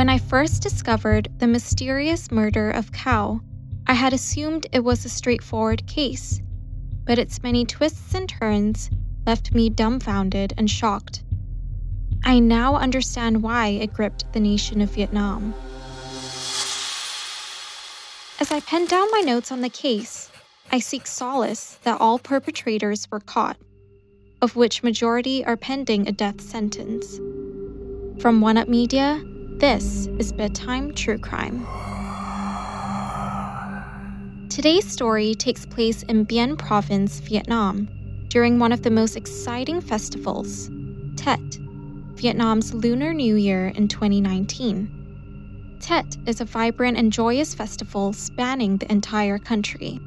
When 0.00 0.08
I 0.08 0.16
first 0.16 0.62
discovered 0.62 1.28
the 1.40 1.46
mysterious 1.46 2.30
murder 2.30 2.70
of 2.70 2.90
Cao, 2.90 3.42
I 3.86 3.92
had 3.92 4.14
assumed 4.14 4.66
it 4.72 4.82
was 4.82 5.04
a 5.04 5.10
straightforward 5.10 5.86
case, 5.86 6.40
but 7.04 7.18
its 7.18 7.42
many 7.42 7.66
twists 7.66 8.14
and 8.14 8.26
turns 8.26 8.88
left 9.26 9.52
me 9.52 9.68
dumbfounded 9.68 10.54
and 10.56 10.70
shocked. 10.70 11.22
I 12.24 12.38
now 12.38 12.76
understand 12.76 13.42
why 13.42 13.66
it 13.66 13.92
gripped 13.92 14.32
the 14.32 14.40
nation 14.40 14.80
of 14.80 14.88
Vietnam. 14.88 15.52
As 18.40 18.50
I 18.50 18.60
pen 18.60 18.86
down 18.86 19.06
my 19.10 19.20
notes 19.20 19.52
on 19.52 19.60
the 19.60 19.68
case, 19.68 20.30
I 20.72 20.78
seek 20.78 21.06
solace 21.06 21.78
that 21.82 22.00
all 22.00 22.18
perpetrators 22.18 23.06
were 23.10 23.20
caught, 23.20 23.58
of 24.40 24.56
which 24.56 24.82
majority 24.82 25.44
are 25.44 25.58
pending 25.58 26.08
a 26.08 26.12
death 26.12 26.40
sentence. 26.40 27.18
From 28.22 28.40
1Up 28.40 28.66
Media, 28.66 29.22
this 29.60 30.08
is 30.18 30.32
Bedtime 30.32 30.94
True 30.94 31.18
Crime. 31.18 31.66
Today's 34.48 34.90
story 34.90 35.34
takes 35.34 35.66
place 35.66 36.02
in 36.04 36.24
Bien 36.24 36.56
Province, 36.56 37.20
Vietnam, 37.20 37.86
during 38.28 38.58
one 38.58 38.72
of 38.72 38.80
the 38.80 38.90
most 38.90 39.16
exciting 39.16 39.82
festivals, 39.82 40.70
Tet, 41.16 41.58
Vietnam's 42.14 42.72
Lunar 42.72 43.12
New 43.12 43.36
Year 43.36 43.68
in 43.76 43.86
2019. 43.86 45.76
Tet 45.78 46.16
is 46.24 46.40
a 46.40 46.46
vibrant 46.46 46.96
and 46.96 47.12
joyous 47.12 47.52
festival 47.54 48.14
spanning 48.14 48.78
the 48.78 48.90
entire 48.90 49.38
country. 49.38 50.00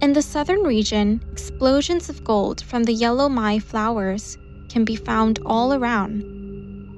In 0.00 0.12
the 0.12 0.22
southern 0.22 0.64
region, 0.64 1.22
explosions 1.30 2.08
of 2.08 2.24
gold 2.24 2.64
from 2.64 2.82
the 2.82 2.92
yellow 2.92 3.28
Mai 3.28 3.60
flowers 3.60 4.38
can 4.68 4.84
be 4.84 4.96
found 4.96 5.38
all 5.46 5.72
around, 5.72 6.22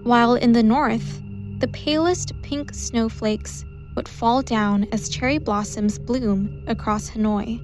while 0.02 0.34
in 0.34 0.52
the 0.52 0.62
north, 0.62 1.20
the 1.64 1.68
palest 1.68 2.34
pink 2.42 2.74
snowflakes 2.74 3.64
would 3.96 4.06
fall 4.06 4.42
down 4.42 4.86
as 4.92 5.08
cherry 5.08 5.38
blossoms 5.38 5.98
bloom 5.98 6.62
across 6.66 7.08
Hanoi. 7.08 7.58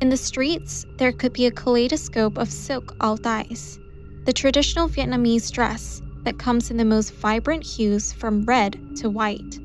In 0.00 0.08
the 0.08 0.16
streets, 0.16 0.86
there 0.96 1.12
could 1.12 1.34
be 1.34 1.44
a 1.44 1.50
kaleidoscope 1.50 2.38
of 2.38 2.50
silk 2.50 2.96
ao 3.02 3.16
dais, 3.16 3.78
the 4.24 4.32
traditional 4.32 4.88
Vietnamese 4.88 5.52
dress 5.52 6.00
that 6.22 6.38
comes 6.38 6.70
in 6.70 6.78
the 6.78 6.86
most 6.86 7.12
vibrant 7.12 7.62
hues 7.62 8.14
from 8.14 8.46
red 8.46 8.80
to 8.96 9.10
white. 9.10 9.58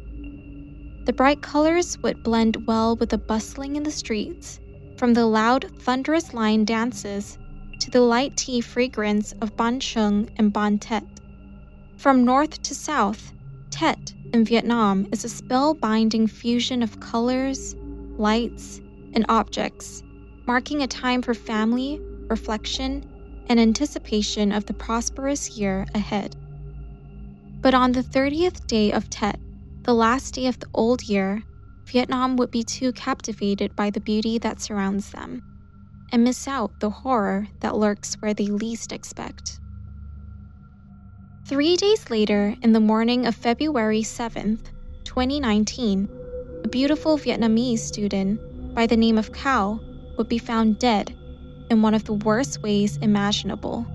The 1.06 1.14
bright 1.14 1.42
colors 1.42 1.98
would 2.00 2.24
blend 2.24 2.68
well 2.68 2.98
with 2.98 3.12
the 3.12 3.18
bustling 3.18 3.78
in 3.78 3.84
the 3.84 3.92
streets, 3.92 4.60
from 4.98 5.14
the 5.14 5.26
loud, 5.26 5.72
thunderous 5.80 6.34
line 6.34 6.66
dances 6.66 7.38
to 7.80 7.90
the 7.92 8.02
light 8.02 8.36
tea 8.36 8.60
fragrance 8.60 9.32
of 9.40 9.56
Banh 9.56 9.80
Chung 9.80 10.30
and 10.36 10.52
Banh 10.52 10.80
Tet. 10.82 11.06
From 11.96 12.26
north 12.26 12.62
to 12.64 12.76
south, 12.76 13.32
Tet 13.70 14.14
in 14.34 14.44
Vietnam 14.44 15.08
is 15.12 15.24
a 15.24 15.28
spellbinding 15.28 16.30
fusion 16.30 16.82
of 16.82 17.00
colors, 17.00 17.76
lights, 18.18 18.82
and 19.14 19.26
objects, 19.30 20.04
marking 20.46 20.82
a 20.82 20.88
time 20.88 21.22
for 21.22 21.34
family, 21.34 22.00
reflection, 22.30 23.04
and 23.48 23.60
anticipation 23.60 24.52
of 24.52 24.66
the 24.66 24.74
prosperous 24.74 25.58
year 25.58 25.86
ahead. 25.94 26.36
But 27.62 27.74
on 27.74 27.92
the 27.92 28.04
30th 28.04 28.68
day 28.68 28.92
of 28.92 29.10
Tet, 29.10 29.40
the 29.84 29.94
last 29.94 30.34
day 30.34 30.48
of 30.48 30.60
the 30.60 30.68
old 30.74 31.04
year, 31.04 31.44
Vietnam 31.86 32.36
would 32.36 32.52
be 32.52 32.64
too 32.64 32.92
captivated 32.94 33.76
by 33.76 33.90
the 33.90 34.02
beauty 34.02 34.38
that 34.40 34.60
surrounds 34.60 35.12
them 35.12 35.42
and 36.12 36.24
miss 36.24 36.48
out 36.48 36.80
the 36.80 36.90
horror 36.90 37.48
that 37.60 37.76
lurks 37.76 38.16
where 38.16 38.34
they 38.34 38.48
least 38.48 38.92
expect. 38.92 39.60
Three 41.48 41.78
days 41.78 42.10
later, 42.10 42.56
in 42.62 42.74
the 42.74 42.82
morning 42.82 43.26
of 43.26 43.34
February 43.34 44.02
7th, 44.02 44.66
2019, 45.06 46.10
a 46.66 46.68
beautiful 46.68 47.18
Vietnamese 47.18 47.80
student 47.80 48.76
by 48.76 48.86
the 48.86 48.98
name 48.98 49.18
of 49.18 49.32
Cao 49.32 49.80
would 50.18 50.28
be 50.28 50.40
found 50.40 50.78
dead 50.78 51.16
in 51.70 51.82
one 51.82 51.94
of 51.94 52.04
the 52.04 52.16
worst 52.16 52.62
ways 52.62 52.98
imaginable. 52.98 53.86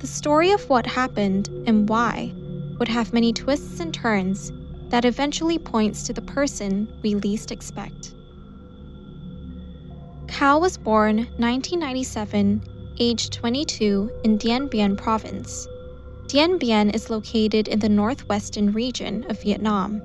The 0.00 0.06
story 0.06 0.50
of 0.50 0.68
what 0.68 0.86
happened 0.86 1.48
and 1.66 1.88
why 1.88 2.34
would 2.78 2.88
have 2.88 3.14
many 3.14 3.32
twists 3.32 3.80
and 3.80 3.94
turns 3.94 4.52
that 4.90 5.06
eventually 5.06 5.58
points 5.58 6.02
to 6.02 6.12
the 6.12 6.20
person 6.20 6.86
we 7.00 7.14
least 7.14 7.50
expect. 7.50 8.14
Cao 10.26 10.60
was 10.60 10.76
born 10.76 11.16
1997, 11.38 12.62
aged 12.98 13.32
22, 13.32 14.10
in 14.22 14.36
Dien 14.36 14.66
Bien 14.66 14.94
province. 14.96 15.66
Dien 16.30 16.58
Bien 16.58 16.90
is 16.90 17.10
located 17.10 17.66
in 17.66 17.80
the 17.80 17.88
northwestern 17.88 18.72
region 18.72 19.28
of 19.28 19.42
Vietnam 19.42 20.00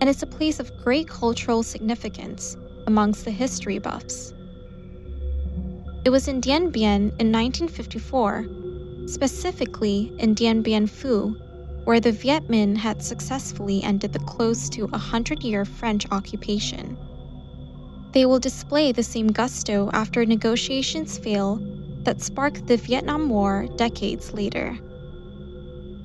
and 0.00 0.08
is 0.08 0.22
a 0.22 0.26
place 0.26 0.60
of 0.60 0.70
great 0.84 1.08
cultural 1.08 1.64
significance 1.64 2.56
amongst 2.86 3.24
the 3.24 3.32
history 3.32 3.80
buffs. 3.80 4.32
It 6.04 6.10
was 6.10 6.28
in 6.28 6.40
Dien 6.40 6.70
Bien 6.70 7.10
in 7.18 7.32
1954, 7.32 8.46
specifically 9.08 10.12
in 10.18 10.34
Dien 10.34 10.62
Bien 10.62 10.86
Phu, 10.86 11.34
where 11.84 11.98
the 11.98 12.12
Viet 12.12 12.46
Minh 12.46 12.76
had 12.76 13.02
successfully 13.02 13.82
ended 13.82 14.12
the 14.12 14.20
close 14.20 14.68
to 14.68 14.86
100 14.86 15.42
year 15.42 15.64
French 15.64 16.06
occupation. 16.12 16.96
They 18.12 18.26
will 18.26 18.38
display 18.38 18.92
the 18.92 19.02
same 19.02 19.32
gusto 19.32 19.90
after 19.92 20.24
negotiations 20.24 21.18
fail 21.18 21.56
that 22.04 22.22
sparked 22.22 22.68
the 22.68 22.76
Vietnam 22.76 23.28
War 23.28 23.66
decades 23.74 24.32
later. 24.32 24.78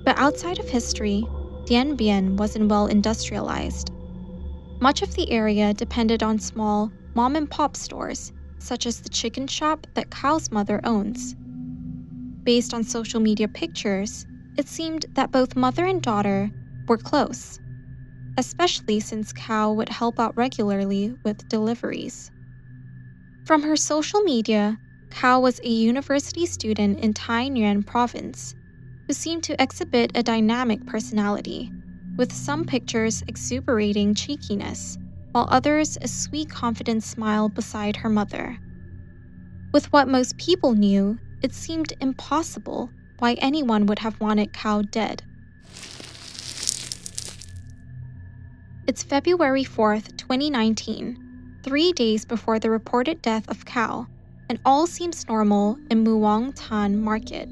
But 0.04 0.18
outside 0.18 0.60
of 0.60 0.68
history, 0.68 1.26
Dien 1.66 1.96
Bien 1.96 2.36
wasn't 2.36 2.70
well 2.70 2.88
industrialized. 2.88 3.92
Much 4.82 5.02
of 5.02 5.14
the 5.16 5.32
area 5.32 5.74
depended 5.74 6.22
on 6.22 6.40
small 6.40 6.92
mom 7.16 7.38
and 7.38 7.50
pop 7.50 7.78
stores, 7.78 8.34
such 8.60 8.86
as 8.86 9.00
the 9.00 9.10
chicken 9.10 9.48
shop 9.48 9.88
that 9.94 10.10
Cao's 10.10 10.52
mother 10.52 10.82
owns. 10.84 11.36
Based 12.44 12.74
on 12.74 12.84
social 12.84 13.22
media 13.22 13.48
pictures, 13.48 14.26
it 14.58 14.68
seemed 14.68 15.06
that 15.14 15.32
both 15.32 15.56
mother 15.56 15.86
and 15.86 16.02
daughter 16.02 16.52
were 16.88 16.98
close, 16.98 17.60
especially 18.38 19.00
since 19.00 19.32
Cao 19.32 19.74
would 19.74 19.90
help 19.90 20.20
out 20.20 20.36
regularly 20.36 21.16
with 21.24 21.48
deliveries. 21.48 22.30
From 23.46 23.62
her 23.64 23.78
social 23.78 24.22
media, 24.22 24.78
Cao 25.10 25.42
was 25.42 25.62
a 25.62 25.70
university 25.70 26.46
student 26.46 27.00
in 27.00 27.14
Thai 27.14 27.50
Nguyen 27.50 27.86
province 27.86 28.56
who 29.08 29.14
seemed 29.14 29.44
to 29.44 29.62
exhibit 29.62 30.12
a 30.16 30.24
dynamic 30.24 30.86
personality, 30.86 31.72
with 32.16 32.32
some 32.32 32.64
pictures 32.66 33.24
exuberating 33.28 34.14
cheekiness, 34.14 34.98
while 35.32 35.48
others 35.50 35.98
a 36.02 36.08
sweet, 36.08 36.50
confident 36.50 37.04
smile 37.04 37.50
beside 37.50 37.96
her 37.96 38.10
mother. 38.10 38.58
With 39.74 39.92
what 39.92 40.08
most 40.08 40.38
people 40.38 40.74
knew, 40.74 41.18
it 41.42 41.54
seemed 41.54 41.94
impossible 42.00 42.90
why 43.20 43.34
anyone 43.34 43.86
would 43.88 44.00
have 44.00 44.20
wanted 44.22 44.54
Cao 44.54 44.90
dead. 44.92 45.24
It's 48.86 49.02
February 49.02 49.64
4th, 49.64 50.18
2019, 50.18 51.60
three 51.64 51.94
days 51.94 52.26
before 52.26 52.60
the 52.60 52.70
reported 52.70 53.22
death 53.22 53.50
of 53.50 53.66
Cao, 53.66 54.08
and 54.50 54.60
all 54.66 54.86
seems 54.86 55.28
normal 55.28 55.78
in 55.90 56.04
Muang 56.04 56.54
Tan 56.54 57.02
Market. 57.02 57.50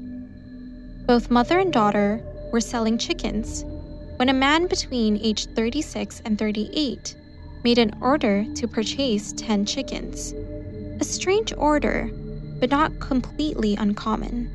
Both 1.06 1.30
mother 1.30 1.58
and 1.58 1.72
daughter 1.72 2.22
were 2.52 2.60
selling 2.60 2.96
chickens 2.96 3.64
when 4.16 4.28
a 4.28 4.34
man 4.34 4.68
between 4.68 5.18
age 5.18 5.46
36 5.46 6.22
and 6.24 6.38
38 6.38 7.16
made 7.64 7.78
an 7.78 7.96
order 8.00 8.44
to 8.54 8.68
purchase 8.68 9.32
10 9.32 9.66
chickens. 9.66 10.32
A 11.00 11.04
strange 11.04 11.52
order, 11.56 12.08
but 12.60 12.70
not 12.70 13.00
completely 13.00 13.74
uncommon. 13.74 14.48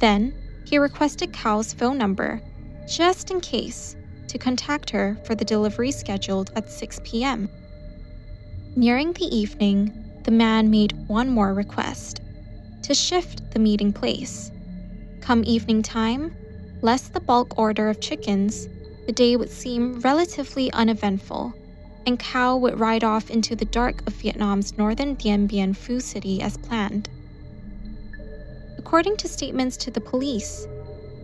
Then, 0.00 0.34
he 0.64 0.78
requested 0.78 1.32
Cao's 1.32 1.72
phone 1.72 1.96
number, 1.96 2.40
just 2.88 3.30
in 3.30 3.40
case, 3.40 3.94
to 4.26 4.38
contact 4.38 4.90
her 4.90 5.16
for 5.24 5.36
the 5.36 5.44
delivery 5.44 5.92
scheduled 5.92 6.50
at 6.56 6.68
6 6.68 7.00
p.m. 7.04 7.48
Nearing 8.74 9.12
the 9.12 9.34
evening, 9.34 9.92
the 10.24 10.32
man 10.32 10.70
made 10.70 10.92
one 11.06 11.30
more 11.30 11.54
request 11.54 12.20
to 12.82 12.94
shift 12.94 13.48
the 13.52 13.60
meeting 13.60 13.92
place. 13.92 14.50
Come 15.26 15.42
evening 15.44 15.82
time, 15.82 16.36
less 16.82 17.08
the 17.08 17.18
bulk 17.18 17.58
order 17.58 17.88
of 17.88 17.98
chickens, 17.98 18.68
the 19.06 19.12
day 19.12 19.34
would 19.34 19.50
seem 19.50 19.98
relatively 19.98 20.70
uneventful, 20.70 21.52
and 22.06 22.16
Cao 22.16 22.60
would 22.60 22.78
ride 22.78 23.02
off 23.02 23.28
into 23.28 23.56
the 23.56 23.64
dark 23.64 24.06
of 24.06 24.12
Vietnam's 24.12 24.78
northern 24.78 25.14
Dien 25.14 25.48
Bien 25.48 25.74
Phu 25.74 26.00
city 26.00 26.40
as 26.40 26.56
planned. 26.56 27.10
According 28.78 29.16
to 29.16 29.26
statements 29.26 29.76
to 29.78 29.90
the 29.90 30.00
police, 30.00 30.68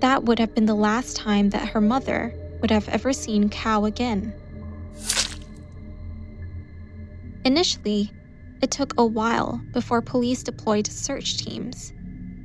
that 0.00 0.25
would 0.25 0.40
have 0.40 0.52
been 0.52 0.66
the 0.66 0.75
last 0.75 1.16
time 1.16 1.50
that 1.50 1.69
her 1.69 1.81
mother 1.81 2.34
would 2.60 2.72
have 2.72 2.88
ever 2.88 3.12
seen 3.12 3.49
Cao 3.50 3.87
again. 3.87 4.34
Initially, 7.44 8.10
it 8.62 8.72
took 8.72 8.94
a 8.99 9.06
while 9.06 9.62
before 9.72 10.02
police 10.02 10.43
deployed 10.43 10.88
search 10.88 11.37
teams. 11.37 11.93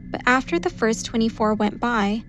But 0.09 0.21
after 0.25 0.59
the 0.59 0.69
first 0.69 1.05
24 1.05 1.55
went 1.55 1.79
by, 1.79 2.23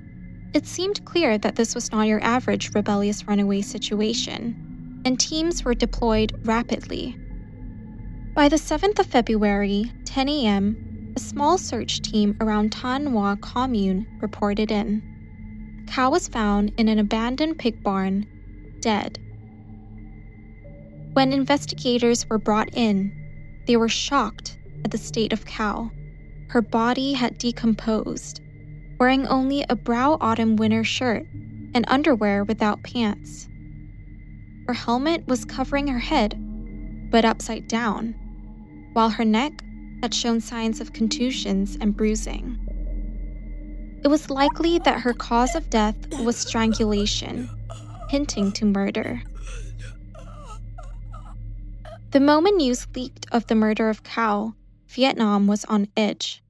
It 0.55 0.67
seemed 0.67 1.05
clear 1.05 1.37
that 1.39 1.57
this 1.57 1.75
was 1.75 1.93
not 1.93 2.07
your 2.07 2.23
average 2.25 2.75
rebellious 2.75 3.29
runaway 3.29 3.61
situation, 3.61 5.03
and 5.05 5.21
teams 5.21 5.63
were 5.63 5.75
deployed 5.75 6.33
rapidly. 6.47 7.17
By 8.35 8.49
the 8.49 8.57
7th 8.57 8.99
of 8.99 9.07
February, 9.07 9.93
10 10.07 10.29
a.m., 10.29 11.13
a 11.17 11.21
small 11.21 11.59
search 11.59 12.01
team 12.01 12.37
around 12.41 12.71
Thanh 12.71 13.11
Hoa 13.11 13.37
commune 13.37 14.07
reported 14.21 14.71
in. 14.71 15.03
Cao 15.87 16.11
was 16.11 16.29
found 16.29 16.73
in 16.79 16.89
an 16.89 16.99
abandoned 16.99 17.59
pig 17.59 17.83
barn, 17.83 18.27
dead. 18.81 19.19
When 21.13 21.33
investigators 21.33 22.29
were 22.29 22.39
brought 22.39 22.71
in, 22.73 23.13
they 23.67 23.77
were 23.77 23.89
shocked 23.89 24.59
at 24.85 24.93
the 24.93 24.99
state 24.99 25.33
of 25.33 25.45
Cao. 25.45 25.91
Her 26.49 26.63
body 26.63 27.13
had 27.13 27.39
decomposed, 27.39 28.41
wearing 28.99 29.27
only 29.27 29.65
a 29.69 29.77
brow 29.77 30.17
autumn 30.21 30.57
winter 30.57 30.85
shirt 30.85 31.27
and 31.75 31.85
underwear 31.89 32.45
without 32.45 32.83
pants. 32.83 33.49
Her 34.67 34.75
helmet 34.75 35.27
was 35.27 35.45
covering 35.45 35.89
her 35.89 35.99
head, 35.99 36.39
but 37.11 37.25
upside 37.25 37.69
down 37.69 38.15
while 38.93 39.11
her 39.11 39.25
neck 39.25 39.63
had 40.03 40.15
shown 40.15 40.41
signs 40.41 40.81
of 40.81 40.93
contusions 40.93 41.77
and 41.81 41.97
bruising. 41.97 42.59
It 44.03 44.09
was 44.09 44.31
likely 44.31 44.79
that 44.81 45.01
her 45.01 45.13
cause 45.13 45.55
of 45.55 45.71
death 45.71 45.97
was 46.21 46.37
strangulation, 46.37 47.49
hinting 48.09 48.53
to 48.53 48.65
murder. 48.65 49.23
The 52.11 52.21
moment 52.21 52.57
news 52.57 52.87
leaked 52.95 53.27
of 53.33 53.47
the 53.49 53.55
murder 53.55 53.89
of 53.89 54.03
Cao, 54.03 54.55
Vietnam 54.89 55.47
was 55.47 55.65
on 55.67 55.89
edge. 55.97 56.43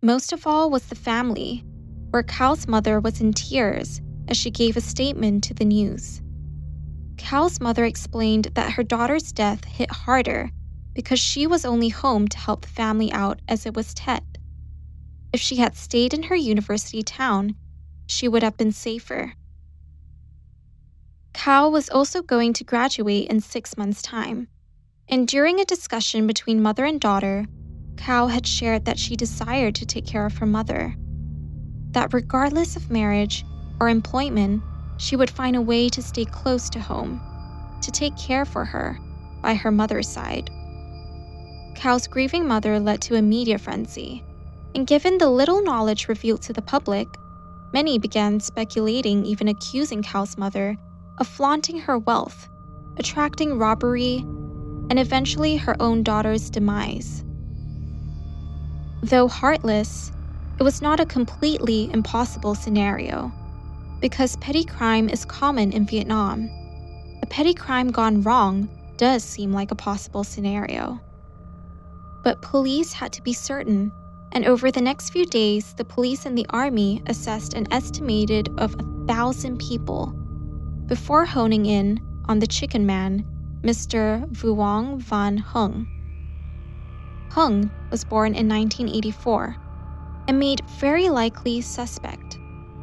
Most 0.00 0.32
of 0.32 0.46
all 0.46 0.70
was 0.70 0.86
the 0.86 0.94
family, 0.94 1.64
where 2.10 2.22
Cao's 2.22 2.68
mother 2.68 3.00
was 3.00 3.20
in 3.20 3.32
tears 3.32 4.00
as 4.28 4.36
she 4.36 4.50
gave 4.50 4.76
a 4.76 4.80
statement 4.80 5.42
to 5.44 5.54
the 5.54 5.64
news. 5.64 6.22
Cao's 7.16 7.60
mother 7.60 7.84
explained 7.84 8.50
that 8.54 8.72
her 8.72 8.84
daughter's 8.84 9.32
death 9.32 9.64
hit 9.64 9.90
harder 9.90 10.50
because 10.94 11.18
she 11.18 11.46
was 11.46 11.64
only 11.64 11.88
home 11.88 12.28
to 12.28 12.38
help 12.38 12.62
the 12.62 12.68
family 12.68 13.10
out 13.12 13.40
as 13.48 13.66
it 13.66 13.74
was 13.74 13.94
Tet. 13.94 14.24
If 15.32 15.40
she 15.40 15.56
had 15.56 15.74
stayed 15.76 16.14
in 16.14 16.24
her 16.24 16.36
university 16.36 17.02
town, 17.02 17.56
she 18.06 18.28
would 18.28 18.42
have 18.42 18.56
been 18.56 18.72
safer. 18.72 19.32
Cao 21.32 21.72
was 21.72 21.88
also 21.88 22.22
going 22.22 22.52
to 22.54 22.64
graduate 22.64 23.28
in 23.28 23.40
six 23.40 23.76
months' 23.76 24.02
time, 24.02 24.48
and 25.08 25.26
during 25.26 25.58
a 25.58 25.64
discussion 25.64 26.26
between 26.26 26.62
mother 26.62 26.84
and 26.84 27.00
daughter, 27.00 27.46
Cao 27.96 28.30
had 28.30 28.46
shared 28.46 28.84
that 28.84 28.98
she 28.98 29.16
desired 29.16 29.74
to 29.76 29.86
take 29.86 30.06
care 30.06 30.26
of 30.26 30.36
her 30.38 30.46
mother. 30.46 30.94
That 31.92 32.12
regardless 32.12 32.76
of 32.76 32.90
marriage 32.90 33.44
or 33.80 33.88
employment, 33.88 34.62
she 34.96 35.16
would 35.16 35.30
find 35.30 35.56
a 35.56 35.60
way 35.60 35.88
to 35.88 36.02
stay 36.02 36.24
close 36.24 36.70
to 36.70 36.80
home, 36.80 37.20
to 37.82 37.90
take 37.90 38.16
care 38.16 38.44
for 38.44 38.64
her 38.64 38.98
by 39.42 39.54
her 39.54 39.70
mother's 39.70 40.08
side. 40.08 40.50
Cao's 41.74 42.06
grieving 42.06 42.46
mother 42.46 42.78
led 42.78 43.02
to 43.02 43.16
a 43.16 43.22
media 43.22 43.58
frenzy, 43.58 44.24
and 44.74 44.86
given 44.86 45.18
the 45.18 45.28
little 45.28 45.62
knowledge 45.62 46.08
revealed 46.08 46.42
to 46.42 46.52
the 46.52 46.62
public, 46.62 47.08
many 47.72 47.98
began 47.98 48.38
speculating, 48.38 49.24
even 49.24 49.48
accusing 49.48 50.02
Cao's 50.02 50.38
mother 50.38 50.76
of 51.18 51.26
flaunting 51.26 51.78
her 51.80 51.98
wealth, 51.98 52.48
attracting 52.96 53.58
robbery, 53.58 54.18
and 54.90 54.98
eventually 54.98 55.56
her 55.56 55.74
own 55.80 56.02
daughter's 56.02 56.50
demise. 56.50 57.24
Though 59.02 59.26
heartless, 59.26 60.12
it 60.60 60.62
was 60.62 60.80
not 60.80 61.00
a 61.00 61.06
completely 61.06 61.90
impossible 61.92 62.54
scenario, 62.54 63.32
because 64.00 64.36
petty 64.36 64.62
crime 64.64 65.08
is 65.08 65.24
common 65.24 65.72
in 65.72 65.86
Vietnam. 65.86 66.48
A 67.20 67.26
petty 67.26 67.52
crime 67.52 67.90
gone 67.90 68.22
wrong 68.22 68.68
does 68.96 69.24
seem 69.24 69.52
like 69.52 69.72
a 69.72 69.74
possible 69.74 70.22
scenario. 70.22 71.00
But 72.22 72.42
police 72.42 72.92
had 72.92 73.12
to 73.14 73.22
be 73.22 73.32
certain, 73.32 73.90
and 74.30 74.44
over 74.44 74.70
the 74.70 74.80
next 74.80 75.10
few 75.10 75.26
days, 75.26 75.74
the 75.74 75.84
police 75.84 76.24
and 76.24 76.38
the 76.38 76.46
army 76.50 77.02
assessed 77.06 77.54
an 77.54 77.66
estimated 77.72 78.50
of 78.56 78.76
a 78.78 79.06
thousand 79.08 79.58
people 79.58 80.14
before 80.86 81.24
honing 81.24 81.66
in 81.66 81.98
on 82.26 82.38
the 82.38 82.46
chicken 82.46 82.86
man, 82.86 83.24
Mr. 83.62 84.30
Vuong 84.30 84.98
Van 84.98 85.38
Hung. 85.38 85.88
Hung 87.30 87.68
was 87.92 88.02
born 88.02 88.34
in 88.34 88.48
1984 88.48 89.56
and 90.26 90.38
made 90.38 90.62
very 90.80 91.08
likely 91.08 91.60
suspect. 91.60 92.38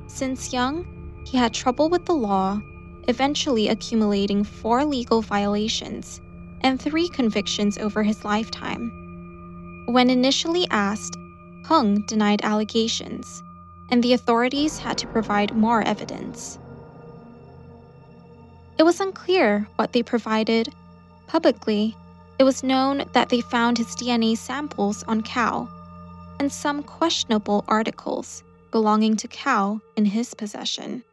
Since 0.08 0.54
young, 0.54 0.86
he 1.26 1.38
had 1.38 1.54
trouble 1.54 1.90
with 1.90 2.06
the 2.06 2.14
law, 2.14 2.62
eventually 3.10 3.68
accumulating 3.68 4.44
four 4.44 4.86
legal 4.86 5.22
violations 5.22 6.22
and 6.62 6.80
three 6.80 7.10
convictions 7.10 7.78
over 7.78 8.04
his 8.04 8.24
lifetime. 8.24 9.86
When 9.88 10.10
initially 10.10 10.68
asked, 10.70 11.18
Hung 11.66 12.02
denied 12.02 12.44
allegations, 12.44 13.44
and 13.90 14.04
the 14.04 14.14
authorities 14.14 14.80
had 14.80 14.98
to 15.00 15.08
provide 15.08 15.56
more 15.56 15.82
evidence. 15.84 16.58
It 18.78 18.84
was 18.84 19.00
unclear 19.00 19.68
what 19.76 19.94
they 19.94 20.04
provided. 20.04 20.74
Publicly, 21.28 21.96
it 22.40 22.44
was 22.44 22.64
known 22.64 23.04
that 23.12 23.28
they 23.28 23.42
found 23.42 23.78
his 23.78 23.96
DNA 23.96 24.38
samples 24.38 25.04
on 25.04 25.22
Cao 25.22 25.70
and 26.40 26.50
some 26.50 26.82
questionable 26.82 27.66
articles 27.68 28.44
belonging 28.72 29.18
to 29.18 29.28
Cao 29.28 29.82
in 29.98 30.06
his 30.06 30.34
possession. 30.34 31.04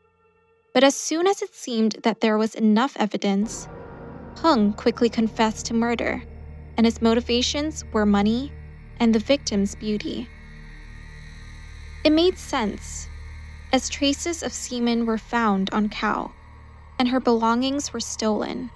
But 0.73 0.84
as 0.84 0.94
soon 0.94 1.26
as 1.26 1.43
it 1.43 1.52
seemed 1.52 1.96
that 2.05 2.20
there 2.20 2.38
was 2.38 2.55
enough 2.55 2.96
evidence, 2.96 3.67
Hung 4.37 4.75
quickly 4.75 5.08
confessed 5.08 5.67
to 5.67 5.75
murder, 5.75 6.23
and 6.76 6.84
his 6.84 7.02
motivations 7.02 7.84
were 7.93 8.06
money 8.06 8.52
and 9.00 9.14
the 9.14 9.19
victim's 9.19 9.75
beauty. 9.75 10.28
It 12.05 12.11
made 12.11 12.38
sense, 12.38 13.08
as 13.73 13.88
traces 13.88 14.43
of 14.43 14.52
semen 14.52 15.06
were 15.06 15.19
found 15.19 15.70
on 15.73 15.88
Cao, 15.88 16.31
and 17.00 17.08
her 17.08 17.19
belongings 17.19 17.93
were 17.93 18.00
stolen. 18.00 18.70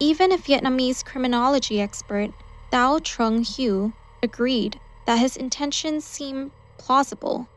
Even 0.00 0.32
a 0.32 0.38
Vietnamese 0.38 1.04
criminology 1.04 1.80
expert, 1.80 2.30
Dao 2.72 3.00
Trung 3.00 3.44
Hieu, 3.44 3.92
agreed 4.22 4.80
that 5.06 5.18
his 5.18 5.36
intentions 5.36 6.04
seemed 6.04 6.50
plausible. 6.78 7.48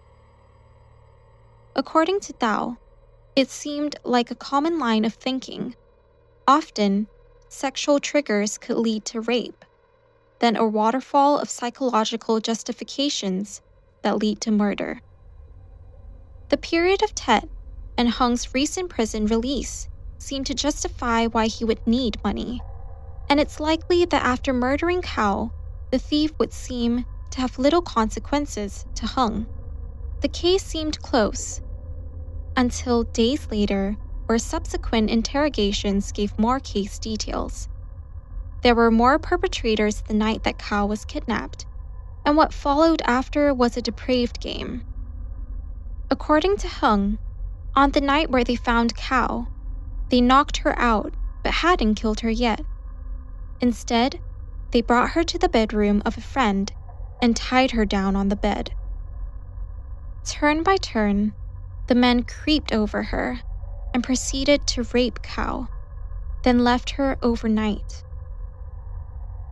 According 1.76 2.20
to 2.22 2.34
Dao, 2.34 2.78
it 3.36 3.50
seemed 3.50 3.96
like 4.04 4.30
a 4.30 4.36
common 4.36 4.78
line 4.78 5.06
of 5.06 5.16
thinking. 5.16 5.76
Often, 6.48 7.08
sexual 7.50 8.00
triggers 8.00 8.58
could 8.58 8.78
lead 8.78 9.06
to 9.06 9.22
rape 9.22 9.66
then 10.44 10.58
a 10.58 10.68
waterfall 10.68 11.40
of 11.40 11.50
psychological 11.50 12.42
justifications 12.42 13.62
that 14.02 14.18
lead 14.18 14.42
to 14.42 14.52
murder. 14.52 15.00
The 16.50 16.58
period 16.58 17.02
of 17.02 17.16
Tet 17.16 17.48
and 17.98 18.10
Hung's 18.10 18.54
recent 18.54 18.90
prison 18.90 19.26
release 19.28 19.88
seemed 20.24 20.46
to 20.48 20.54
justify 20.54 21.28
why 21.28 21.48
he 21.48 21.66
would 21.66 21.86
need 21.86 22.24
money, 22.24 22.62
and 23.30 23.40
it's 23.40 23.60
likely 23.60 24.06
that 24.06 24.26
after 24.26 24.54
murdering 24.54 25.02
Cao, 25.02 25.52
the 25.92 26.00
thief 26.00 26.32
would 26.40 26.54
seem 26.54 27.06
to 27.32 27.42
have 27.42 27.60
little 27.60 27.82
consequences 27.82 28.86
to 28.96 29.06
Hung. 29.06 29.46
The 30.22 30.28
case 30.30 30.64
seemed 30.64 31.02
close 31.02 31.62
until 32.56 33.04
days 33.04 33.48
later, 33.52 33.98
where 34.28 34.38
subsequent 34.38 35.10
interrogations 35.10 36.12
gave 36.12 36.40
more 36.40 36.60
case 36.60 36.98
details. 37.00 37.68
There 38.62 38.76
were 38.76 38.92
more 38.92 39.20
perpetrators 39.20 40.02
the 40.02 40.14
night 40.14 40.44
that 40.44 40.58
Cao 40.58 40.88
was 40.88 41.06
kidnapped, 41.06 41.66
and 42.26 42.38
what 42.38 42.54
followed 42.54 43.02
after 43.06 43.54
was 43.54 43.76
a 43.76 43.82
depraved 43.82 44.40
game. 44.40 44.86
According 46.10 46.58
to 46.58 46.68
Hung, 46.68 47.18
on 47.76 47.92
the 47.92 48.02
night 48.02 48.30
where 48.30 48.44
they 48.44 48.56
found 48.56 48.96
Cao, 48.96 49.48
they 50.10 50.22
knocked 50.22 50.58
her 50.58 50.78
out 50.80 51.14
but 51.44 51.54
hadn't 51.54 51.96
killed 51.96 52.22
her 52.22 52.30
yet. 52.30 52.62
Instead, 53.60 54.20
they 54.72 54.82
brought 54.82 55.12
her 55.12 55.24
to 55.24 55.38
the 55.38 55.50
bedroom 55.50 56.02
of 56.06 56.18
a 56.18 56.22
friend 56.22 56.72
and 57.22 57.36
tied 57.36 57.72
her 57.72 57.86
down 57.86 58.16
on 58.16 58.30
the 58.30 58.36
bed. 58.36 58.74
Turn 60.26 60.64
by 60.64 60.78
turn, 60.78 61.34
the 61.88 61.96
men 61.96 62.24
creeped 62.24 62.72
over 62.72 63.04
her 63.04 63.42
and 63.94 64.04
proceeded 64.04 64.66
to 64.68 64.84
rape 64.94 65.22
Cao, 65.22 65.68
then 66.44 66.64
left 66.64 66.92
her 66.92 67.18
overnight. 67.22 68.04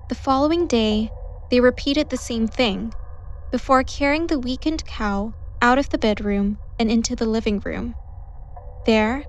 The 0.10 0.15
following 0.15 0.67
day, 0.67 1.12
they 1.50 1.60
repeated 1.60 2.10
the 2.10 2.17
same 2.17 2.48
thing 2.48 2.93
before 3.51 3.84
carrying 3.84 4.27
the 4.27 4.39
weakened 4.39 4.86
Cao 4.86 5.34
out 5.62 5.77
of 5.77 5.89
the 5.89 5.98
bedroom 5.98 6.58
and 6.79 6.89
into 6.89 7.15
the 7.15 7.25
living 7.25 7.60
room. 7.60 7.96
There, 8.86 9.25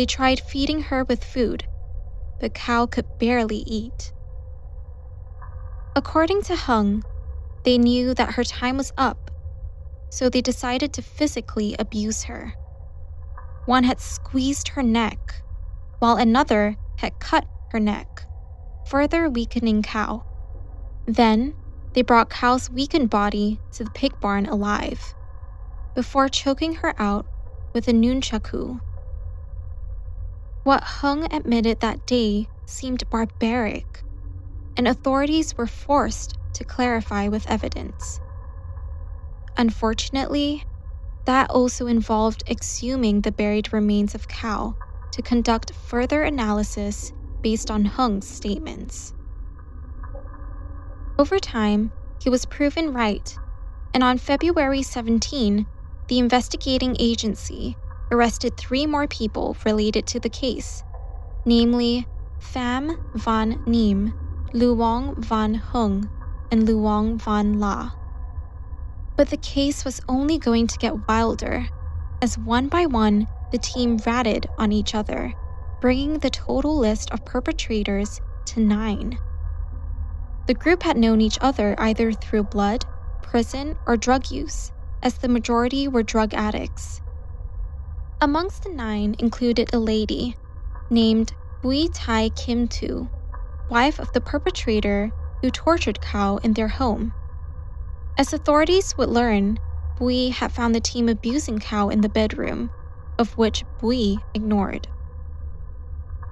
they 0.00 0.06
tried 0.06 0.40
feeding 0.40 0.80
her 0.80 1.04
with 1.04 1.22
food, 1.22 1.62
but 2.40 2.54
Cao 2.54 2.90
could 2.90 3.18
barely 3.18 3.62
eat. 3.66 4.14
According 5.94 6.40
to 6.44 6.56
Hung, 6.56 7.04
they 7.64 7.76
knew 7.76 8.14
that 8.14 8.32
her 8.32 8.42
time 8.42 8.78
was 8.78 8.94
up, 8.96 9.30
so 10.08 10.30
they 10.30 10.40
decided 10.40 10.94
to 10.94 11.02
physically 11.02 11.76
abuse 11.78 12.22
her. 12.22 12.54
One 13.66 13.84
had 13.84 14.00
squeezed 14.00 14.68
her 14.68 14.82
neck, 14.82 15.42
while 15.98 16.16
another 16.16 16.76
had 16.96 17.20
cut 17.20 17.44
her 17.72 17.78
neck, 17.78 18.22
further 18.86 19.28
weakening 19.28 19.82
Cao. 19.82 20.24
Then, 21.04 21.52
they 21.92 22.00
brought 22.00 22.30
Cao's 22.30 22.70
weakened 22.70 23.10
body 23.10 23.60
to 23.72 23.84
the 23.84 23.90
pig 23.90 24.18
barn 24.18 24.46
alive, 24.46 25.14
before 25.94 26.30
choking 26.30 26.76
her 26.76 26.94
out 26.98 27.26
with 27.74 27.86
a 27.86 27.92
nunchaku. 27.92 28.80
What 30.62 30.82
Hung 30.82 31.32
admitted 31.32 31.80
that 31.80 32.06
day 32.06 32.46
seemed 32.66 33.08
barbaric, 33.08 34.02
and 34.76 34.86
authorities 34.86 35.56
were 35.56 35.66
forced 35.66 36.36
to 36.52 36.64
clarify 36.64 37.28
with 37.28 37.48
evidence. 37.48 38.20
Unfortunately, 39.56 40.64
that 41.24 41.50
also 41.50 41.86
involved 41.86 42.44
exhuming 42.46 43.22
the 43.22 43.32
buried 43.32 43.72
remains 43.72 44.14
of 44.14 44.28
Cao 44.28 44.76
to 45.12 45.22
conduct 45.22 45.72
further 45.72 46.24
analysis 46.24 47.14
based 47.40 47.70
on 47.70 47.86
Hung's 47.86 48.28
statements. 48.28 49.14
Over 51.18 51.38
time, 51.38 51.90
he 52.22 52.28
was 52.28 52.44
proven 52.44 52.92
right, 52.92 53.34
and 53.94 54.04
on 54.04 54.18
February 54.18 54.82
17, 54.82 55.66
the 56.08 56.18
investigating 56.18 56.96
agency 56.98 57.76
arrested 58.10 58.56
three 58.56 58.86
more 58.86 59.06
people 59.06 59.56
related 59.64 60.06
to 60.08 60.20
the 60.20 60.28
case, 60.28 60.82
namely 61.44 62.06
Pham 62.38 62.98
Van 63.14 63.54
Ngiem, 63.64 64.12
Luong 64.52 65.18
Van 65.18 65.54
Hung, 65.54 66.08
and 66.50 66.66
Luong 66.66 67.20
Van 67.20 67.60
La. 67.60 67.92
But 69.16 69.30
the 69.30 69.36
case 69.36 69.84
was 69.84 70.00
only 70.08 70.38
going 70.38 70.66
to 70.66 70.78
get 70.78 71.06
wilder, 71.08 71.68
as 72.22 72.38
one 72.38 72.68
by 72.68 72.86
one 72.86 73.28
the 73.52 73.58
team 73.58 73.98
ratted 74.06 74.46
on 74.58 74.72
each 74.72 74.94
other, 74.94 75.32
bringing 75.80 76.18
the 76.18 76.30
total 76.30 76.78
list 76.78 77.10
of 77.10 77.24
perpetrators 77.24 78.20
to 78.46 78.60
nine. 78.60 79.18
The 80.46 80.54
group 80.54 80.82
had 80.82 80.96
known 80.96 81.20
each 81.20 81.38
other 81.40 81.74
either 81.78 82.12
through 82.12 82.44
blood, 82.44 82.84
prison, 83.22 83.76
or 83.86 83.96
drug 83.96 84.30
use, 84.30 84.72
as 85.02 85.18
the 85.18 85.28
majority 85.28 85.86
were 85.86 86.02
drug 86.02 86.34
addicts. 86.34 87.00
Amongst 88.22 88.64
the 88.64 88.68
nine 88.68 89.16
included 89.18 89.72
a 89.72 89.78
lady 89.78 90.36
named 90.90 91.32
Bui 91.62 91.88
Tai 91.88 92.28
Kim 92.30 92.68
Tu, 92.68 93.08
wife 93.70 93.98
of 93.98 94.12
the 94.12 94.20
perpetrator 94.20 95.10
who 95.40 95.50
tortured 95.50 96.02
Cao 96.02 96.38
in 96.44 96.52
their 96.52 96.68
home. 96.68 97.14
As 98.18 98.34
authorities 98.34 98.94
would 98.98 99.08
learn, 99.08 99.58
Bui 99.96 100.28
had 100.28 100.52
found 100.52 100.74
the 100.74 100.80
team 100.80 101.08
abusing 101.08 101.60
Cao 101.60 101.90
in 101.90 102.02
the 102.02 102.10
bedroom, 102.10 102.68
of 103.18 103.38
which 103.38 103.64
Bui 103.78 104.18
ignored. 104.34 104.86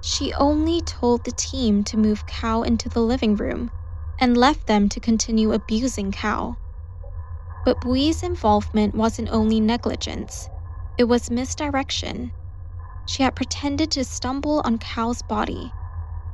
She 0.01 0.31
only 0.33 0.81
told 0.81 1.23
the 1.23 1.31
team 1.31 1.83
to 1.85 1.97
move 1.97 2.27
Cao 2.27 2.67
into 2.67 2.87
the 2.87 3.01
living 3.01 3.35
room 3.35 3.71
and 4.19 4.37
left 4.37 4.67
them 4.67 4.89
to 4.89 4.99
continue 4.99 5.53
abusing 5.53 6.11
Cao. 6.11 6.55
But 7.65 7.81
Bui's 7.81 8.21
involvement 8.21 8.93
wasn't 8.93 9.29
only 9.29 9.59
negligence, 9.59 10.49
it 10.99 11.07
was 11.07 11.31
misdirection. 11.31 12.29
She 13.07 13.23
had 13.23 13.33
pretended 13.33 13.89
to 13.91 14.03
stumble 14.03 14.61
on 14.65 14.77
Cao's 14.77 15.21
body 15.21 15.71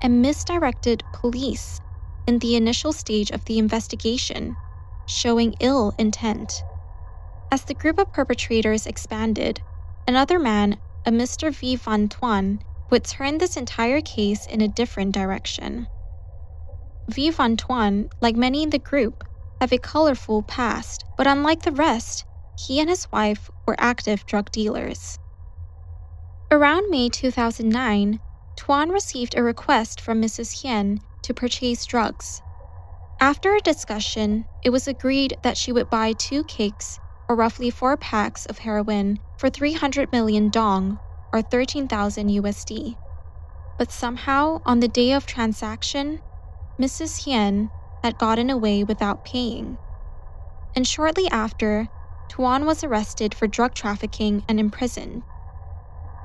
and 0.01 0.23
misdirected 0.23 1.03
police 1.13 1.79
in 2.27 2.39
the 2.39 2.55
initial 2.55 2.91
stage 2.91 3.29
of 3.29 3.45
the 3.45 3.59
investigation, 3.59 4.57
showing 5.05 5.53
ill 5.59 5.93
intent. 5.99 6.63
As 7.51 7.63
the 7.63 7.75
group 7.75 7.99
of 7.99 8.11
perpetrators 8.11 8.87
expanded, 8.87 9.61
another 10.07 10.39
man, 10.39 10.77
a 11.05 11.11
Mr. 11.11 11.53
Vi 11.53 11.75
Van 11.75 12.09
Tuan, 12.09 12.59
would 12.89 13.03
turn 13.03 13.37
this 13.37 13.57
entire 13.57 14.01
case 14.01 14.47
in 14.47 14.61
a 14.61 14.67
different 14.67 15.13
direction. 15.13 15.85
Vi 17.09 17.29
Van 17.29 17.55
Tuan, 17.55 18.09
like 18.19 18.35
many 18.35 18.63
in 18.63 18.71
the 18.71 18.79
group, 18.79 19.23
have 19.61 19.71
a 19.71 19.77
colorful 19.77 20.41
past, 20.41 21.05
but 21.17 21.27
unlike 21.27 21.61
the 21.61 21.71
rest, 21.71 22.25
he 22.57 22.79
and 22.79 22.89
his 22.89 23.11
wife 23.11 23.49
were 23.67 23.75
active 23.79 24.25
drug 24.25 24.51
dealers. 24.51 25.19
Around 26.51 26.89
May 26.89 27.09
2009, 27.09 28.19
Tuan 28.55 28.89
received 28.89 29.35
a 29.35 29.43
request 29.43 29.99
from 29.99 30.21
Mrs. 30.21 30.61
Hien 30.61 31.01
to 31.23 31.33
purchase 31.33 31.85
drugs. 31.85 32.41
After 33.19 33.55
a 33.55 33.59
discussion, 33.59 34.45
it 34.63 34.69
was 34.69 34.87
agreed 34.87 35.37
that 35.43 35.57
she 35.57 35.71
would 35.71 35.89
buy 35.89 36.13
two 36.13 36.43
cakes, 36.43 36.99
or 37.27 37.35
roughly 37.35 37.69
four 37.69 37.97
packs 37.97 38.45
of 38.45 38.59
heroin, 38.59 39.19
for 39.37 39.49
300 39.49 40.11
million 40.11 40.49
dong, 40.49 40.99
or 41.33 41.41
13,000 41.41 42.29
USD. 42.29 42.95
But 43.77 43.91
somehow, 43.91 44.61
on 44.65 44.79
the 44.79 44.87
day 44.87 45.11
of 45.11 45.25
transaction, 45.25 46.21
Mrs. 46.79 47.23
Hien 47.25 47.69
had 48.03 48.17
gotten 48.17 48.49
away 48.49 48.83
without 48.83 49.25
paying. 49.25 49.77
And 50.75 50.87
shortly 50.87 51.27
after, 51.29 51.87
Tuan 52.29 52.65
was 52.65 52.83
arrested 52.83 53.33
for 53.33 53.47
drug 53.47 53.73
trafficking 53.73 54.43
and 54.49 54.59
imprisoned. 54.59 55.23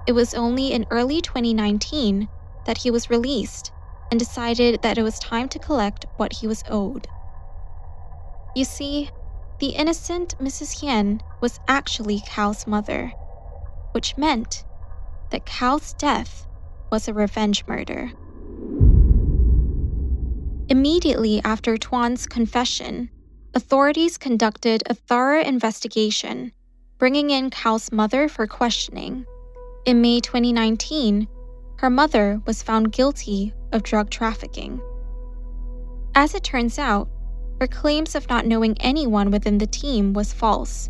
It 0.06 0.12
was 0.12 0.34
only 0.34 0.72
in 0.72 0.86
early 0.90 1.20
2019 1.20 2.28
that 2.66 2.78
he 2.78 2.90
was 2.90 3.10
released 3.10 3.72
and 4.10 4.18
decided 4.18 4.82
that 4.82 4.98
it 4.98 5.02
was 5.02 5.18
time 5.18 5.48
to 5.50 5.58
collect 5.58 6.06
what 6.16 6.32
he 6.32 6.46
was 6.46 6.64
owed. 6.68 7.06
You 8.56 8.64
see, 8.64 9.10
the 9.60 9.68
innocent 9.68 10.36
Mrs. 10.38 10.80
Hien 10.80 11.20
was 11.40 11.60
actually 11.68 12.22
Cao's 12.26 12.66
mother, 12.66 13.12
which 13.92 14.16
meant 14.16 14.64
that 15.30 15.46
Cao's 15.46 15.92
death 15.94 16.46
was 16.90 17.06
a 17.06 17.14
revenge 17.14 17.64
murder. 17.66 18.10
Immediately 20.68 21.40
after 21.44 21.76
Tuan's 21.76 22.26
confession, 22.26 23.10
authorities 23.60 24.16
conducted 24.16 24.82
a 24.86 24.94
thorough 24.94 25.42
investigation, 25.42 26.50
bringing 26.96 27.28
in 27.28 27.50
Cao's 27.50 27.92
mother 27.92 28.26
for 28.26 28.46
questioning. 28.46 29.26
In 29.84 30.00
May 30.00 30.20
2019, 30.20 31.28
her 31.76 31.90
mother 31.90 32.40
was 32.46 32.62
found 32.62 32.90
guilty 32.90 33.52
of 33.72 33.82
drug 33.82 34.08
trafficking. 34.08 34.80
As 36.14 36.34
it 36.34 36.42
turns 36.42 36.78
out, 36.78 37.10
her 37.60 37.66
claims 37.66 38.14
of 38.14 38.30
not 38.30 38.46
knowing 38.46 38.80
anyone 38.80 39.30
within 39.30 39.58
the 39.58 39.66
team 39.66 40.14
was 40.14 40.32
false. 40.32 40.88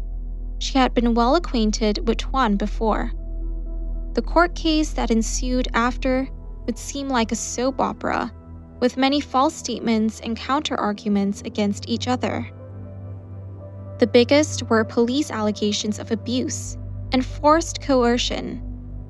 She 0.61 0.79
had 0.79 0.95
been 0.95 1.15
well 1.15 1.35
acquainted 1.35 2.07
with 2.07 2.19
Tuan 2.19 2.55
before. 2.55 3.11
The 4.13 4.23
court 4.23 4.55
case 4.55 4.93
that 4.93 5.11
ensued 5.11 5.67
after 5.75 6.29
would 6.67 6.79
seem 6.79 7.09
like 7.09 7.33
a 7.33 7.37
soap 7.37 7.81
opera 7.81 8.33
with 8.79 8.97
many 8.97 9.21
false 9.21 9.57
statements 9.57 10.21
and 10.21 10.37
counter 10.37 10.77
arguments 10.77 11.43
against 11.45 11.89
each 11.89 12.07
other. 12.07 12.49
The 14.01 14.07
biggest 14.07 14.63
were 14.71 14.83
police 14.83 15.31
allegations 15.31 15.99
of 15.99 16.11
abuse 16.11 16.79
and 17.13 17.25
forced 17.25 17.83
coercion, 17.83 18.63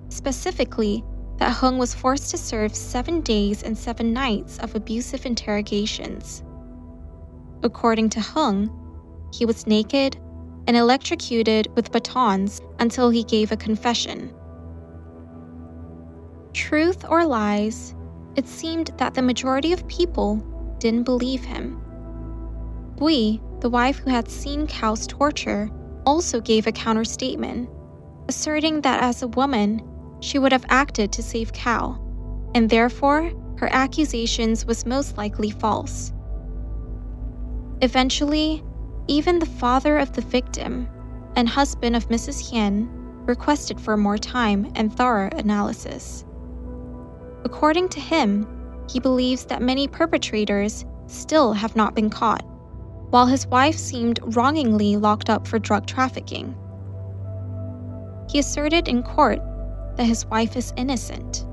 specifically, 0.09 1.05
that 1.37 1.53
Hung 1.53 1.79
was 1.79 1.95
forced 1.95 2.33
to 2.33 2.37
serve 2.37 2.75
seven 2.75 3.21
days 3.21 3.63
and 3.63 3.79
seven 3.79 4.13
nights 4.13 4.59
of 4.59 4.75
abusive 4.75 5.27
interrogations. 5.27 6.43
According 7.63 8.09
to 8.11 8.21
Hung, 8.21 8.69
he 9.33 9.47
was 9.47 9.65
naked 9.65 10.17
and 10.67 10.77
electrocuted 10.77 11.69
with 11.77 11.93
batons 11.93 12.61
until 12.81 13.11
he 13.11 13.23
gave 13.23 13.53
a 13.53 13.57
confession. 13.57 14.35
Truth 16.53 17.05
or 17.09 17.25
lies, 17.25 17.95
it 18.35 18.49
seemed 18.49 18.91
that 18.97 19.15
the 19.15 19.23
majority 19.23 19.73
of 19.73 19.87
people 19.87 20.37
didn't 20.81 21.05
believe 21.05 21.45
him. 21.45 21.81
Bui, 22.97 23.41
the 23.61 23.71
wife 23.71 23.99
who 23.99 24.11
had 24.11 24.29
seen 24.29 24.67
Cao's 24.67 25.07
torture, 25.07 25.71
also 26.07 26.41
gave 26.41 26.67
a 26.67 26.73
counterstatement, 26.73 27.69
asserting 28.29 28.81
that 28.81 29.03
as 29.03 29.23
a 29.23 29.29
woman, 29.29 29.83
she 30.21 30.39
would 30.39 30.53
have 30.53 30.65
acted 30.69 31.13
to 31.13 31.23
save 31.23 31.53
Cao, 31.53 31.99
and 32.55 32.69
therefore 32.69 33.33
her 33.59 33.69
accusations 33.73 34.65
was 34.65 34.87
most 34.87 35.17
likely 35.17 35.51
false. 35.51 36.13
Eventually, 37.83 38.65
even 39.09 39.39
the 39.39 39.47
father 39.47 39.99
of 39.99 40.13
the 40.13 40.23
victim 40.23 40.89
and 41.37 41.49
husband 41.49 41.97
of 41.97 42.09
Mrs. 42.09 42.51
Hien 42.51 42.89
requested 43.27 43.81
for 43.81 43.97
more 43.97 44.19
time 44.19 44.71
and 44.75 44.95
thorough 44.95 45.31
analysis. 45.37 46.25
According 47.45 47.89
to 47.91 48.01
him, 48.01 48.47
he 48.91 49.01
believes 49.01 49.45
that 49.47 49.63
many 49.63 49.87
perpetrators 49.87 50.85
still 51.07 51.53
have 51.53 51.77
not 51.77 51.95
been 51.95 52.11
caught, 52.11 52.45
while 53.11 53.27
his 53.27 53.47
wife 53.49 53.77
seemed 53.77 54.21
wrongingly 54.23 54.97
locked 54.97 55.29
up 55.29 55.47
for 55.47 55.59
drug 55.59 55.87
trafficking. 55.87 56.57
He 58.31 58.39
asserted 58.39 58.89
in 58.89 59.03
court 59.03 59.41
that 59.97 60.05
his 60.05 60.25
wife 60.27 60.57
is 60.57 60.73
innocent. 60.77 61.45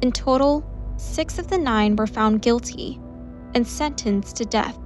In 0.00 0.10
total, 0.12 0.64
six 0.96 1.38
of 1.38 1.48
the 1.48 1.58
nine 1.58 1.96
were 1.96 2.06
found 2.06 2.42
guilty 2.42 2.98
and 3.54 3.66
sentenced 3.66 4.36
to 4.36 4.44
death. 4.44 4.78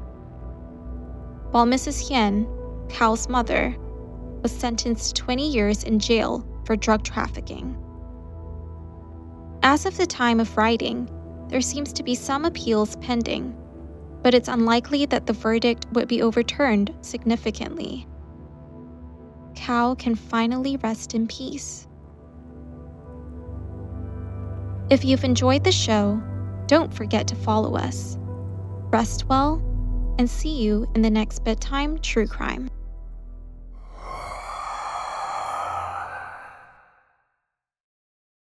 While 1.52 1.66
Mrs. 1.66 2.08
Hien, 2.08 2.46
Cao's 2.88 3.28
mother, 3.28 3.76
was 4.42 4.50
sentenced 4.50 5.14
to 5.14 5.22
20 5.22 5.52
years 5.52 5.84
in 5.84 5.98
jail 5.98 6.46
for 6.64 6.74
drug 6.74 7.04
trafficking. 7.04 7.76
As 9.62 9.86
of 9.86 9.96
the 9.96 10.06
time 10.06 10.40
of 10.40 10.56
writing, 10.56 11.08
there 11.48 11.60
seems 11.60 11.92
to 11.92 12.02
be 12.02 12.14
some 12.16 12.44
appeals 12.44 12.96
pending, 12.96 13.54
but 14.22 14.34
it's 14.34 14.48
unlikely 14.48 15.06
that 15.06 15.26
the 15.26 15.32
verdict 15.32 15.86
would 15.92 16.08
be 16.08 16.22
overturned 16.22 16.94
significantly. 17.00 18.06
Cao 19.54 19.98
can 19.98 20.14
finally 20.14 20.76
rest 20.78 21.14
in 21.14 21.26
peace. 21.26 21.86
If 24.90 25.04
you've 25.04 25.24
enjoyed 25.24 25.64
the 25.64 25.72
show, 25.72 26.22
don't 26.66 26.92
forget 26.92 27.26
to 27.28 27.34
follow 27.34 27.76
us. 27.76 28.16
Rest 28.90 29.28
well, 29.28 29.62
and 30.18 30.28
see 30.28 30.62
you 30.62 30.86
in 30.94 31.02
the 31.02 31.10
next 31.10 31.44
bedtime 31.44 31.98
true 31.98 32.26
crime. 32.26 32.68